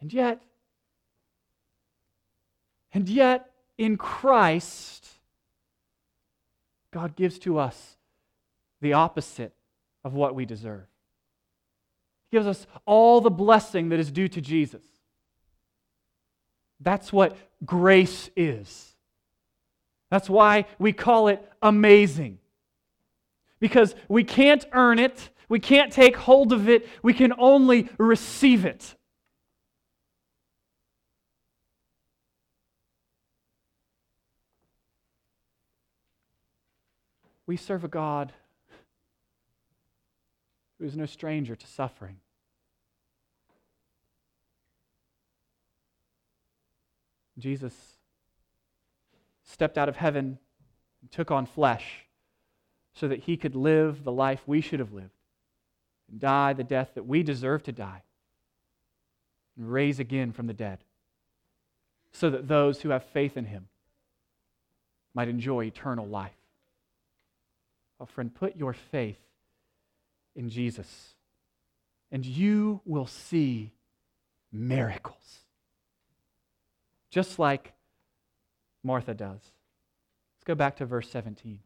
[0.00, 0.42] And yet,
[2.96, 5.06] and yet, in Christ,
[6.90, 7.98] God gives to us
[8.80, 9.52] the opposite
[10.02, 10.86] of what we deserve.
[12.30, 14.82] He gives us all the blessing that is due to Jesus.
[16.80, 17.36] That's what
[17.66, 18.94] grace is.
[20.10, 22.38] That's why we call it amazing.
[23.60, 28.64] Because we can't earn it, we can't take hold of it, we can only receive
[28.64, 28.95] it.
[37.46, 38.32] We serve a God
[40.78, 42.16] who is no stranger to suffering.
[47.38, 47.74] Jesus
[49.44, 50.38] stepped out of heaven
[51.02, 52.06] and took on flesh
[52.94, 55.10] so that he could live the life we should have lived
[56.10, 58.02] and die the death that we deserve to die
[59.56, 60.78] and raise again from the dead
[62.12, 63.68] so that those who have faith in him
[65.14, 66.32] might enjoy eternal life.
[68.00, 69.18] Oh, friend, put your faith
[70.34, 71.14] in Jesus,
[72.12, 73.72] and you will see
[74.52, 75.40] miracles.
[77.10, 77.72] Just like
[78.82, 79.40] Martha does.
[79.40, 81.60] Let's go back to verse 17.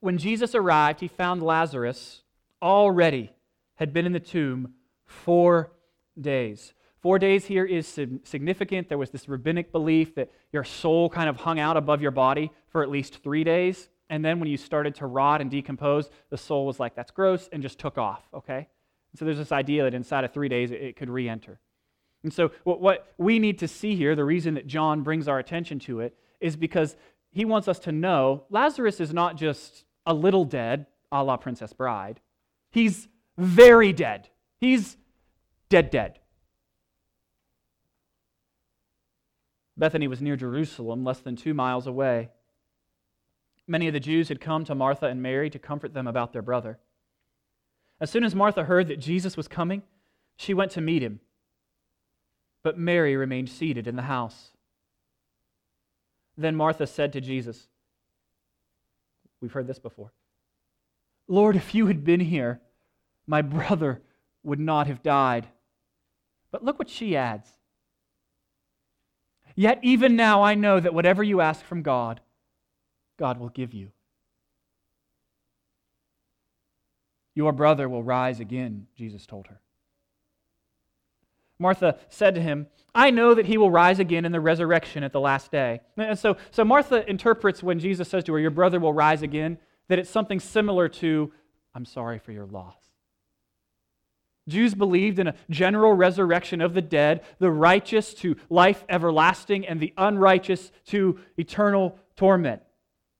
[0.00, 2.22] When Jesus arrived, he found Lazarus
[2.60, 3.32] already
[3.76, 5.72] had been in the tomb four
[6.20, 6.72] days.
[7.02, 7.88] Four days here is
[8.22, 8.88] significant.
[8.88, 12.52] There was this rabbinic belief that your soul kind of hung out above your body
[12.68, 13.88] for at least three days.
[14.08, 17.48] And then when you started to rot and decompose, the soul was like, that's gross,
[17.52, 18.68] and just took off, okay?
[19.12, 21.58] And so there's this idea that inside of three days it, could re enter.
[22.22, 25.40] And so what, what we need to see here, the reason that John brings our
[25.40, 26.94] attention to it, is because
[27.32, 31.72] he wants us to know Lazarus is not just a little dead, a la Princess
[31.72, 32.20] Bride.
[32.70, 34.28] He's very dead.
[34.60, 34.96] He's
[35.68, 36.20] dead, dead.
[39.76, 42.30] Bethany was near Jerusalem, less than two miles away.
[43.66, 46.42] Many of the Jews had come to Martha and Mary to comfort them about their
[46.42, 46.78] brother.
[48.00, 49.82] As soon as Martha heard that Jesus was coming,
[50.36, 51.20] she went to meet him.
[52.62, 54.50] But Mary remained seated in the house.
[56.36, 57.68] Then Martha said to Jesus,
[59.40, 60.12] We've heard this before.
[61.28, 62.60] Lord, if you had been here,
[63.26, 64.02] my brother
[64.42, 65.46] would not have died.
[66.50, 67.48] But look what she adds.
[69.54, 72.20] Yet even now I know that whatever you ask from God,
[73.18, 73.90] God will give you.
[77.34, 79.60] Your brother will rise again, Jesus told her.
[81.58, 85.12] Martha said to him, I know that he will rise again in the resurrection at
[85.12, 85.80] the last day.
[85.96, 89.58] And so, so Martha interprets when Jesus says to her, Your brother will rise again,
[89.88, 91.32] that it's something similar to,
[91.74, 92.76] I'm sorry for your loss.
[94.48, 99.78] Jews believed in a general resurrection of the dead, the righteous to life everlasting, and
[99.78, 102.62] the unrighteous to eternal torment.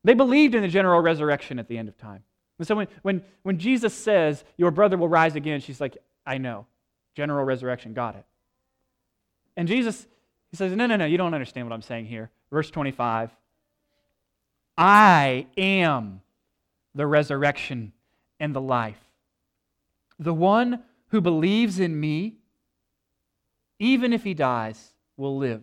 [0.04, 2.24] They believed in the general resurrection at the end of time.
[2.58, 5.96] And so when, when, when Jesus says, Your brother will rise again, she's like,
[6.26, 6.66] I know.
[7.14, 8.24] General resurrection, got it.
[9.56, 10.06] And Jesus,
[10.50, 12.30] he says, No, no, no, you don't understand what I'm saying here.
[12.50, 13.30] Verse 25
[14.76, 16.22] I am
[16.94, 17.92] the resurrection
[18.40, 18.98] and the life.
[20.18, 20.82] The one
[21.12, 22.38] who believes in me,
[23.78, 25.62] even if he dies, will live.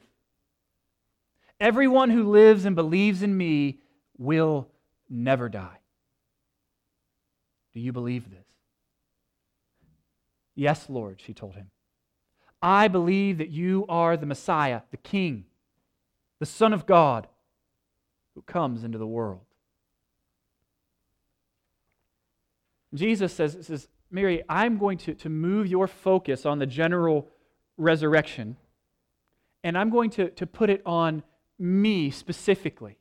[1.60, 3.80] Everyone who lives and believes in me
[4.16, 4.68] will
[5.10, 5.80] never die.
[7.74, 8.46] Do you believe this?
[10.54, 11.72] Yes, Lord, she told him.
[12.62, 15.46] I believe that you are the Messiah, the King,
[16.40, 17.28] the Son of God
[18.36, 19.42] who comes into the world.
[22.94, 27.28] Jesus says, says Mary, I'm going to, to move your focus on the general
[27.78, 28.58] resurrection,
[29.64, 31.24] and I'm going to, to put it on
[31.58, 32.98] me specifically.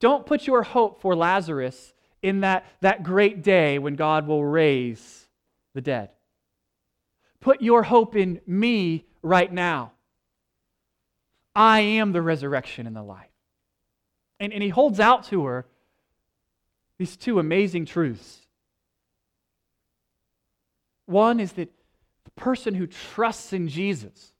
[0.00, 1.92] Don't put your hope for Lazarus
[2.22, 5.28] in that, that great day when God will raise
[5.74, 6.10] the dead.
[7.40, 9.92] Put your hope in me right now.
[11.54, 13.28] I am the resurrection and the life.
[14.40, 15.66] And, and he holds out to her
[16.98, 18.43] these two amazing truths.
[21.06, 21.70] One is that
[22.24, 24.32] the person who trusts in Jesus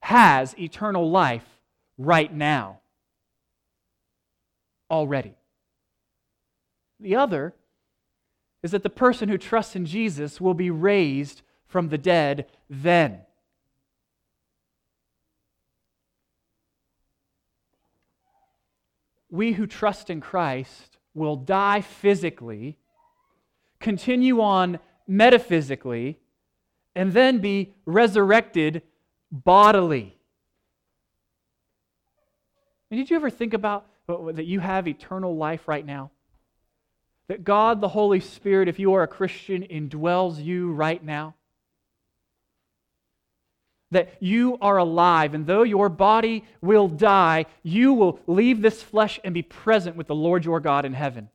[0.00, 1.46] has eternal life
[1.98, 2.80] right now,
[4.90, 5.34] already.
[7.00, 7.54] The other
[8.62, 13.20] is that the person who trusts in Jesus will be raised from the dead then.
[19.30, 22.78] We who trust in Christ will die physically,
[23.80, 26.18] continue on metaphysically,
[26.94, 28.82] and then be resurrected
[29.30, 30.16] bodily.
[32.90, 36.10] And did you ever think about that you have eternal life right now?
[37.26, 41.34] That God, the Holy Spirit, if you are a Christian, indwells you right now?
[43.90, 49.18] That you are alive, and though your body will die, you will leave this flesh
[49.24, 51.30] and be present with the Lord your God in heaven,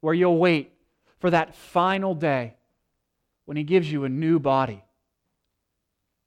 [0.00, 0.72] where you'll wait
[1.18, 2.54] for that final day
[3.44, 4.84] when He gives you a new body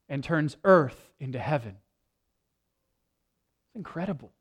[0.08, 1.76] and turns earth into heaven.
[3.68, 4.32] It's incredible.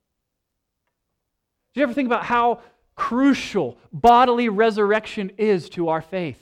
[1.74, 2.62] Do you ever think about how
[2.96, 6.42] crucial bodily resurrection is to our faith?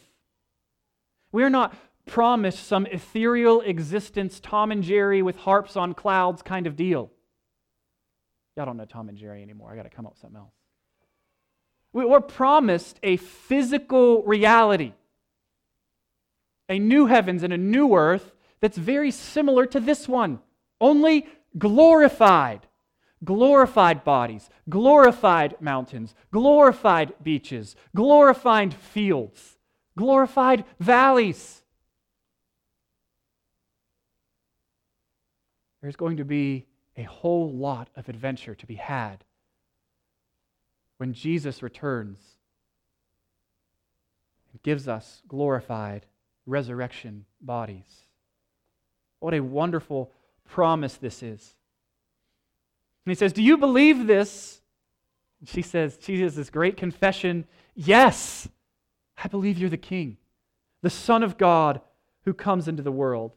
[1.31, 1.75] We are not
[2.07, 7.11] promised some ethereal existence, Tom and Jerry with harps on clouds kind of deal.
[8.57, 9.71] Y'all don't know Tom and Jerry anymore.
[9.71, 10.53] I got to come up with something else.
[11.91, 14.93] We're promised a physical reality
[16.69, 18.31] a new heavens and a new earth
[18.61, 20.39] that's very similar to this one,
[20.79, 21.27] only
[21.57, 22.67] glorified.
[23.21, 29.57] Glorified bodies, glorified mountains, glorified beaches, glorified fields,
[29.97, 31.61] glorified valleys.
[35.81, 36.65] There's going to be
[36.95, 39.25] a whole lot of adventure to be had
[40.99, 42.19] when Jesus returns
[44.51, 46.05] and gives us glorified
[46.45, 48.03] resurrection bodies.
[49.19, 50.11] What a wonderful
[50.45, 51.55] promise this is.
[53.05, 54.61] And he says, Do you believe this?
[55.39, 57.45] And she says, She this great confession
[57.75, 58.49] Yes,
[59.23, 60.17] I believe you're the King,
[60.81, 61.79] the Son of God
[62.25, 63.31] who comes into the world.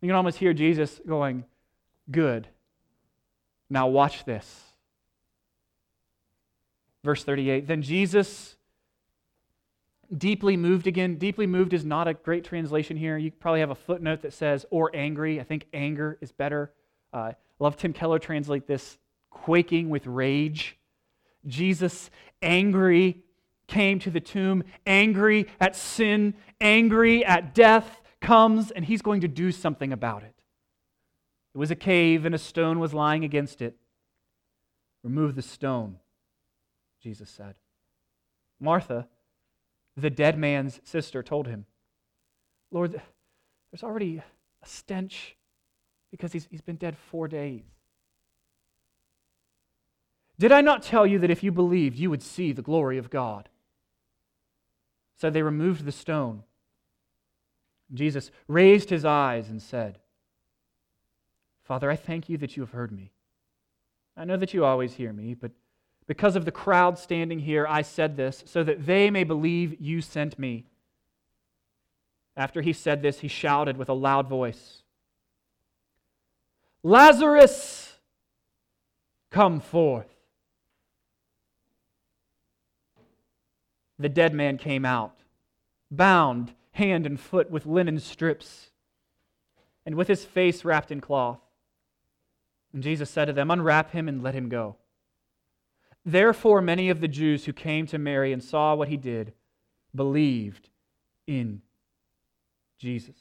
[0.00, 1.44] You can almost hear Jesus going,
[2.10, 2.48] Good.
[3.68, 4.73] Now watch this.
[7.04, 8.56] Verse 38 Then Jesus
[10.16, 11.16] deeply moved again.
[11.16, 13.16] Deeply moved is not a great translation here.
[13.16, 15.38] You probably have a footnote that says, or angry.
[15.38, 16.72] I think anger is better.
[17.12, 18.98] Uh, love Tim Keller translate this
[19.30, 20.78] quaking with rage.
[21.46, 23.22] Jesus, angry,
[23.66, 29.28] came to the tomb, angry at sin, angry at death, comes, and he's going to
[29.28, 30.34] do something about it.
[31.54, 33.76] It was a cave, and a stone was lying against it.
[35.02, 35.98] Remove the stone,
[37.04, 37.54] Jesus said.
[38.58, 39.06] Martha,
[39.94, 41.66] the dead man's sister told him,
[42.70, 42.92] Lord,
[43.70, 44.22] there's already
[44.62, 45.36] a stench
[46.10, 47.62] because he's, he's been dead four days.
[50.38, 53.10] Did I not tell you that if you believed, you would see the glory of
[53.10, 53.50] God?
[55.16, 56.42] So they removed the stone.
[57.92, 59.98] Jesus raised his eyes and said,
[61.64, 63.12] Father, I thank you that you have heard me.
[64.16, 65.52] I know that you always hear me, but
[66.06, 70.00] because of the crowd standing here, I said this, so that they may believe you
[70.00, 70.66] sent me.
[72.36, 74.82] After he said this, he shouted with a loud voice
[76.82, 77.94] Lazarus,
[79.30, 80.08] come forth.
[83.98, 85.14] The dead man came out,
[85.90, 88.70] bound hand and foot with linen strips,
[89.86, 91.38] and with his face wrapped in cloth.
[92.72, 94.76] And Jesus said to them, Unwrap him and let him go.
[96.04, 99.32] Therefore, many of the Jews who came to Mary and saw what he did
[99.94, 100.68] believed
[101.26, 101.62] in
[102.78, 103.16] Jesus.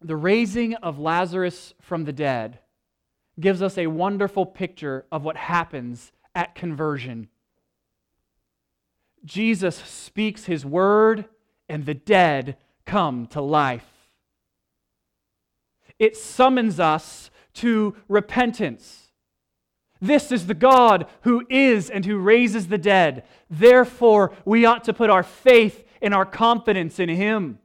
[0.00, 2.58] The raising of Lazarus from the dead
[3.40, 7.28] gives us a wonderful picture of what happens at conversion.
[9.24, 11.26] Jesus speaks his word,
[11.68, 13.93] and the dead come to life
[15.98, 19.12] it summons us to repentance.
[20.00, 23.24] This is the God who is and who raises the dead.
[23.48, 27.58] Therefore, we ought to put our faith and our confidence in him.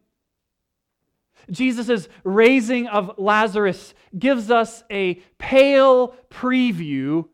[1.51, 7.27] Jesus' raising of Lazarus gives us a pale preview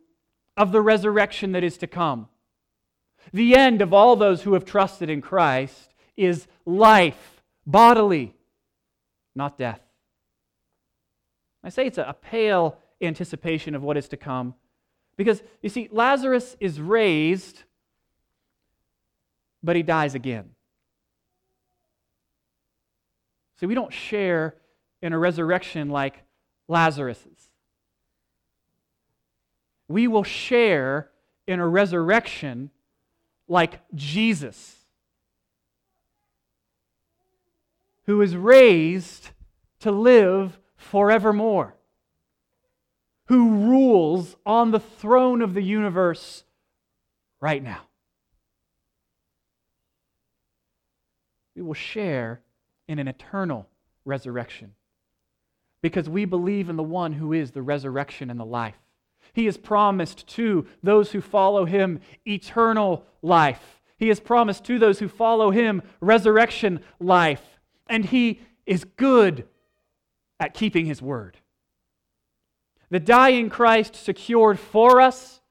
[0.58, 2.28] of the resurrection that is to come.
[3.34, 8.34] The end of all those who have trusted in Christ is life, bodily,
[9.36, 9.85] not death.
[11.66, 14.54] I say it's a, pale anticipation of what is to come
[15.18, 17.64] because, you see, Lazarus is raised
[19.66, 20.52] but he dies again.
[23.60, 24.56] See, we don't share
[25.02, 26.22] in a resurrection like
[26.68, 27.50] Lazarus's.
[29.88, 31.10] We will share
[31.48, 32.70] in a resurrection
[33.48, 34.76] like Jesus,
[38.06, 39.30] who is raised
[39.80, 40.60] to live
[40.92, 41.76] forevermore,
[43.28, 46.44] who rules on the throne of the universe
[47.42, 47.82] right now.
[51.56, 52.42] We will share
[52.88, 53.68] in an eternal
[54.04, 54.74] resurrection
[55.82, 58.78] because we believe in the one who is the resurrection and the life.
[59.34, 63.82] He has promised to those who follow him eternal life.
[63.98, 67.42] He has promised to those who follow him resurrection life.
[67.88, 69.48] And he is good
[70.40, 71.38] at keeping his word.
[72.90, 75.42] The dying Christ secured for us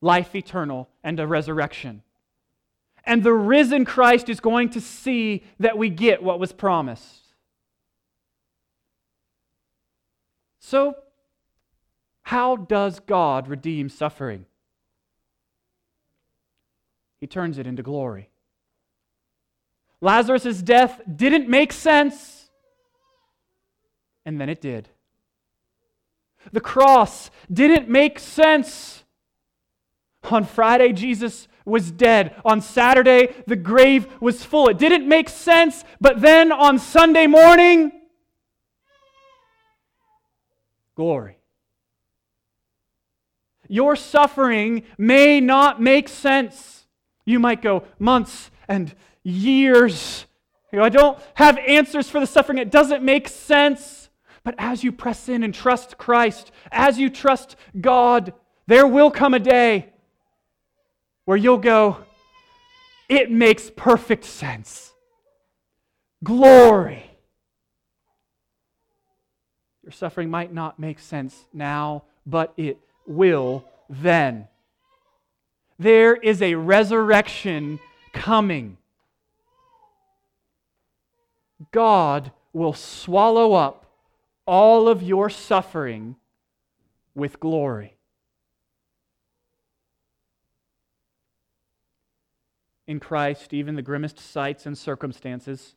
[0.00, 2.02] life eternal and a resurrection.
[3.04, 7.20] And the risen Christ is going to see that we get what was promised.
[10.60, 10.96] So,
[12.22, 14.46] how does God redeem suffering?
[17.20, 18.30] He turns it into glory.
[20.00, 22.41] Lazarus' death didn't make sense,
[24.24, 24.88] and then it did.
[26.52, 29.04] The cross didn't make sense.
[30.30, 32.34] On Friday, Jesus was dead.
[32.44, 34.68] On Saturday, the grave was full.
[34.68, 37.92] It didn't make sense, but then on Sunday morning,
[40.96, 41.38] glory.
[43.68, 46.86] Your suffering may not make sense.
[47.24, 50.26] You might go months and years.
[50.72, 52.58] You know, I don't have answers for the suffering.
[52.58, 54.01] It doesn't make sense.
[54.44, 58.32] But as you press in and trust Christ, as you trust God,
[58.66, 59.92] there will come a day
[61.24, 61.98] where you'll go,
[63.08, 64.92] it makes perfect sense.
[66.24, 67.04] Glory.
[69.82, 74.48] Your suffering might not make sense now, but it will then.
[75.78, 77.80] There is a resurrection
[78.12, 78.76] coming.
[81.72, 83.81] God will swallow up
[84.52, 86.14] all of your suffering
[87.14, 87.96] with glory.
[92.86, 95.74] In Christ, even the grimmest sights and circumstances,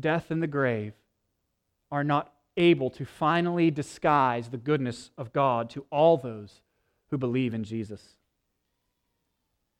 [0.00, 0.94] death and the grave,
[1.90, 6.62] are not able to finally disguise the goodness of God to all those
[7.10, 8.16] who believe in Jesus.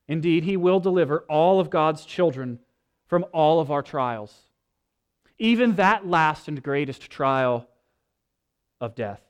[0.06, 2.58] Indeed, He will deliver all of God's children
[3.06, 4.34] from all of our trials,
[5.38, 7.68] even that last and greatest trial
[8.82, 9.22] of death.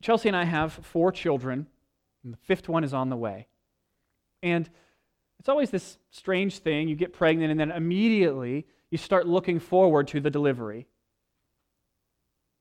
[0.00, 1.66] Chelsea and I have four children,
[2.22, 3.48] and the fifth one is on the way.
[4.40, 4.70] And
[5.40, 6.88] it's always this strange thing.
[6.88, 10.86] You get pregnant, and then immediately you start looking forward to the delivery.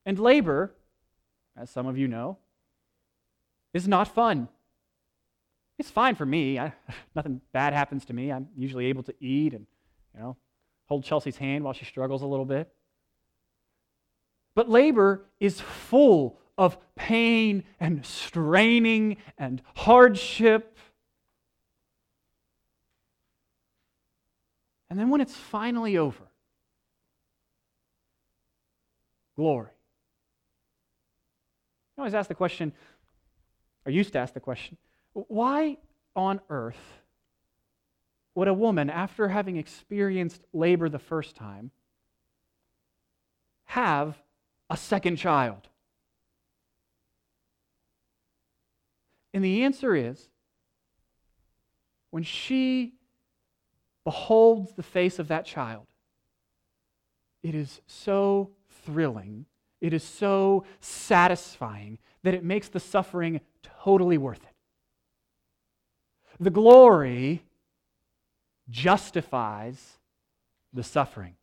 [0.04, 0.74] And labor,
[1.56, 2.40] as some of you know,
[3.76, 4.48] is not fun.
[5.78, 6.58] It's fine for me.
[6.58, 6.74] I,
[7.16, 8.32] nothing bad happens to me.
[8.32, 9.68] I'm usually able to eat and,
[10.16, 10.38] you know,
[10.88, 12.72] hold Chelsea's hand while she struggles a little bit.
[14.56, 20.78] But labor is full of pain and straining and hardship
[24.90, 26.24] And then when it's finally over,
[29.36, 29.70] glory.
[31.98, 32.74] I always ask the question,
[33.86, 34.78] or used to ask the question,
[35.14, 35.78] why
[36.16, 37.02] on earth
[38.38, 41.72] would a woman, after having experienced labor the first time,
[43.66, 44.16] have
[44.70, 45.70] a second child?
[49.34, 50.30] And the answer is
[52.12, 52.94] when she
[54.04, 55.88] beholds the face of that child,
[57.42, 58.52] it is so
[58.86, 59.48] thrilling,
[59.82, 63.42] it is so satisfying that it makes the suffering
[63.82, 64.56] totally worth it.
[66.40, 67.42] The glory
[68.70, 69.98] justifies
[70.74, 71.36] the suffering.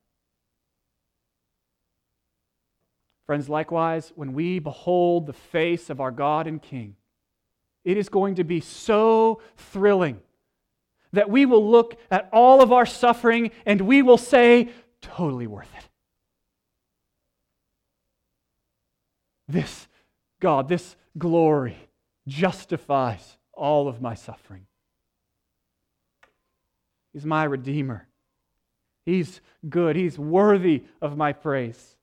[3.26, 6.96] Friends, likewise, when we behold the face of our God and King,
[7.84, 10.20] it is going to be so thrilling
[11.12, 14.68] that we will look at all of our suffering and we will say,
[15.00, 15.84] totally worth it.
[19.48, 19.86] This
[20.40, 21.76] God, this glory
[22.26, 24.66] justifies all of my suffering.
[27.14, 28.06] He's my Redeemer.
[29.06, 29.96] He's good.
[29.96, 31.96] He's worthy of my praise.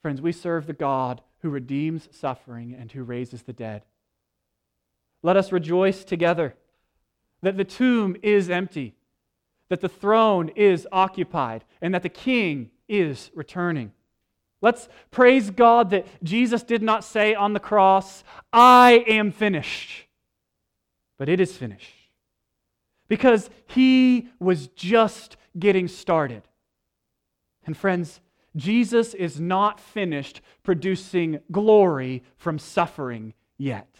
[0.00, 3.82] Friends, we serve the God who redeems suffering and who raises the dead.
[5.22, 6.54] Let us rejoice together
[7.42, 8.94] that the tomb is empty,
[9.68, 13.92] that the throne is occupied, and that the king is returning.
[14.60, 20.06] Let's praise God that Jesus did not say on the cross, I am finished,
[21.18, 22.01] but it is finished.
[23.12, 26.44] Because he was just getting started.
[27.66, 28.22] And friends,
[28.56, 33.96] Jesus is not finished producing glory from suffering yet.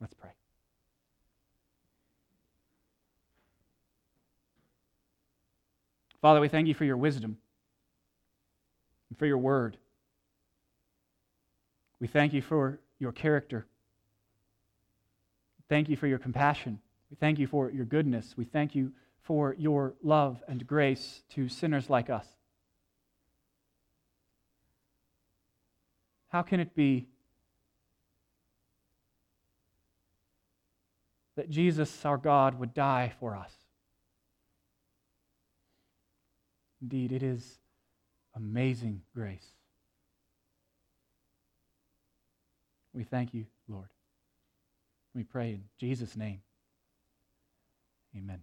[0.00, 0.30] Let's pray.
[6.22, 7.38] Father, we thank you for your wisdom
[9.10, 9.76] and for your word.
[11.98, 13.66] We thank you for your character.
[15.68, 16.78] Thank you for your compassion.
[17.10, 18.34] We thank you for your goodness.
[18.36, 18.92] We thank you
[19.22, 22.26] for your love and grace to sinners like us.
[26.28, 27.06] How can it be
[31.36, 33.52] that Jesus, our God, would die for us?
[36.82, 37.58] Indeed, it is
[38.34, 39.46] amazing grace.
[42.92, 43.88] We thank you, Lord.
[45.14, 46.40] We pray in Jesus' name.
[48.16, 48.42] Amen.